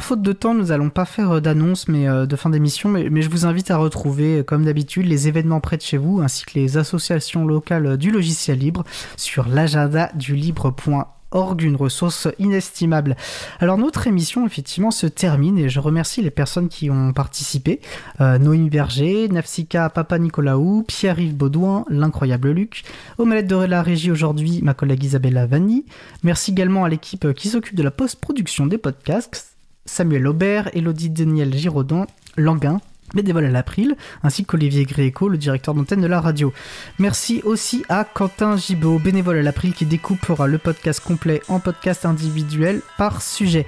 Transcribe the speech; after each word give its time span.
Faute 0.00 0.22
de 0.22 0.32
temps, 0.32 0.54
nous 0.54 0.66
n'allons 0.66 0.90
pas 0.90 1.04
faire 1.04 1.32
euh, 1.32 1.40
d'annonce 1.40 1.88
mais 1.88 2.08
euh, 2.08 2.26
de 2.26 2.36
fin 2.36 2.50
d'émission, 2.50 2.88
mais, 2.88 3.22
je 3.22 3.30
vous 3.30 3.46
invite 3.46 3.70
à 3.70 3.76
retrouver, 3.76 4.44
comme 4.44 4.64
d'habitude, 4.64 5.06
les 5.06 5.28
événements 5.28 5.60
près 5.60 5.76
de 5.76 5.82
chez 5.82 5.96
vous, 5.96 6.20
ainsi 6.20 6.44
que 6.44 6.58
les 6.58 6.76
associations 6.76 7.46
locales 7.46 7.96
du 7.96 8.10
logiciel 8.10 8.58
libre 8.58 8.84
sur 9.16 9.48
l'agenda 9.48 10.10
du 10.14 10.34
libre.org 10.34 11.06
org, 11.30 11.62
une 11.62 11.76
ressource 11.76 12.28
inestimable. 12.38 13.16
Alors 13.60 13.78
notre 13.78 14.06
émission 14.06 14.46
effectivement 14.46 14.90
se 14.90 15.06
termine 15.06 15.58
et 15.58 15.68
je 15.68 15.80
remercie 15.80 16.22
les 16.22 16.30
personnes 16.30 16.68
qui 16.68 16.90
ont 16.90 17.12
participé. 17.12 17.80
Euh, 18.20 18.38
Noémie 18.38 18.70
Berger, 18.70 19.28
Nafsika 19.28 19.90
Papa 19.90 20.18
Nicolaou, 20.18 20.84
Pierre-Yves 20.86 21.36
Baudouin, 21.36 21.84
l'incroyable 21.88 22.50
Luc. 22.50 22.84
Manettes 23.18 23.46
de 23.46 23.56
la 23.56 23.82
régie 23.82 24.10
aujourd'hui, 24.10 24.60
ma 24.62 24.74
collègue 24.74 25.04
Isabella 25.04 25.46
Vanni. 25.46 25.84
Merci 26.22 26.52
également 26.52 26.84
à 26.84 26.88
l'équipe 26.88 27.32
qui 27.34 27.48
s'occupe 27.48 27.76
de 27.76 27.82
la 27.82 27.90
post-production 27.90 28.66
des 28.66 28.78
podcasts. 28.78 29.57
Samuel 29.88 30.26
Aubert, 30.26 30.70
Elodie 30.74 31.10
Daniel 31.10 31.54
Giraudon, 31.54 32.06
Languin, 32.36 32.80
bénévole 33.14 33.46
à 33.46 33.50
l'April, 33.50 33.96
ainsi 34.22 34.44
qu'Olivier 34.44 34.84
Gréco, 34.84 35.28
le 35.28 35.38
directeur 35.38 35.74
d'antenne 35.74 36.00
de 36.00 36.06
la 36.06 36.20
radio. 36.20 36.52
Merci 36.98 37.40
aussi 37.44 37.84
à 37.88 38.04
Quentin 38.04 38.56
Gibaud, 38.56 38.98
bénévole 38.98 39.38
à 39.38 39.42
l'April, 39.42 39.72
qui 39.72 39.86
découpera 39.86 40.46
le 40.46 40.58
podcast 40.58 41.00
complet 41.00 41.42
en 41.48 41.58
podcast 41.58 42.04
individuel 42.04 42.82
par 42.96 43.22
sujet. 43.22 43.66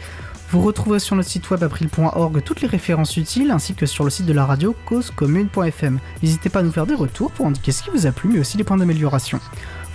Vous 0.50 0.60
retrouverez 0.60 0.98
sur 0.98 1.14
notre 1.14 1.28
site 1.28 1.48
web 1.50 1.62
april.org 1.62 2.42
toutes 2.42 2.60
les 2.60 2.66
références 2.66 3.16
utiles 3.16 3.52
ainsi 3.52 3.74
que 3.74 3.86
sur 3.86 4.02
le 4.02 4.10
site 4.10 4.26
de 4.26 4.32
la 4.32 4.44
radio 4.44 4.74
causecommune.fm. 4.86 6.00
N'hésitez 6.22 6.48
pas 6.48 6.58
à 6.58 6.62
nous 6.62 6.72
faire 6.72 6.86
des 6.86 6.94
retours 6.94 7.30
pour 7.30 7.46
indiquer 7.46 7.70
ce 7.70 7.84
qui 7.84 7.90
vous 7.90 8.06
a 8.06 8.10
plu 8.10 8.28
mais 8.28 8.40
aussi 8.40 8.58
les 8.58 8.64
points 8.64 8.76
d'amélioration. 8.76 9.38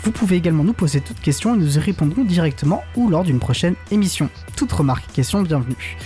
Vous 0.05 0.11
pouvez 0.11 0.35
également 0.35 0.63
nous 0.63 0.73
poser 0.73 1.01
toutes 1.01 1.19
questions 1.19 1.55
et 1.55 1.57
nous 1.57 1.77
y 1.77 1.79
répondrons 1.79 2.23
directement 2.23 2.83
ou 2.95 3.09
lors 3.09 3.23
d'une 3.23 3.39
prochaine 3.39 3.73
émission. 3.89 4.29
Toute 4.55 4.71
remarque 4.71 5.11
question 5.11 5.41
bienvenue. 5.41 5.97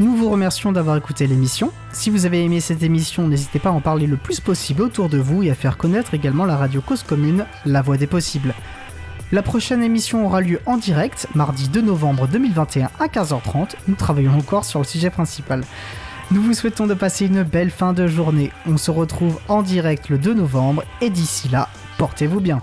Nous 0.00 0.16
vous 0.16 0.30
remercions 0.30 0.72
d'avoir 0.72 0.96
écouté 0.96 1.26
l'émission. 1.26 1.70
Si 1.92 2.08
vous 2.08 2.24
avez 2.24 2.42
aimé 2.42 2.60
cette 2.60 2.82
émission, 2.82 3.28
n'hésitez 3.28 3.58
pas 3.58 3.68
à 3.68 3.72
en 3.72 3.82
parler 3.82 4.06
le 4.06 4.16
plus 4.16 4.40
possible 4.40 4.80
autour 4.80 5.10
de 5.10 5.18
vous 5.18 5.42
et 5.42 5.50
à 5.50 5.54
faire 5.54 5.76
connaître 5.76 6.14
également 6.14 6.46
la 6.46 6.56
radio 6.56 6.80
Cause 6.80 7.02
Commune, 7.02 7.44
la 7.66 7.82
voix 7.82 7.98
des 7.98 8.06
possibles. 8.06 8.54
La 9.30 9.42
prochaine 9.42 9.82
émission 9.82 10.24
aura 10.24 10.40
lieu 10.40 10.60
en 10.64 10.78
direct, 10.78 11.28
mardi 11.34 11.68
2 11.68 11.82
novembre 11.82 12.26
2021 12.26 12.88
à 12.98 13.08
15h30. 13.08 13.74
Nous 13.88 13.94
travaillons 13.94 14.38
encore 14.38 14.64
sur 14.64 14.80
le 14.80 14.86
sujet 14.86 15.10
principal. 15.10 15.64
Nous 16.30 16.40
vous 16.40 16.54
souhaitons 16.54 16.86
de 16.86 16.94
passer 16.94 17.26
une 17.26 17.42
belle 17.42 17.70
fin 17.70 17.92
de 17.92 18.06
journée. 18.06 18.52
On 18.66 18.78
se 18.78 18.90
retrouve 18.90 19.38
en 19.48 19.60
direct 19.60 20.08
le 20.08 20.16
2 20.16 20.32
novembre 20.32 20.82
et 21.02 21.10
d'ici 21.10 21.50
là, 21.50 21.68
portez-vous 21.98 22.40
bien. 22.40 22.62